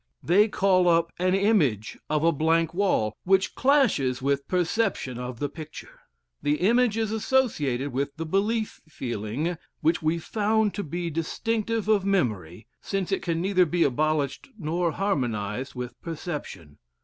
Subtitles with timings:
[0.23, 5.47] They call up an image of a blank wall, which clashes with perception of the
[5.47, 5.99] picture.
[6.41, 12.03] The image is associated with the belief feeling which we found to be distinctive of
[12.03, 16.79] memory, since it can neither be abolished nor harmonized with perception.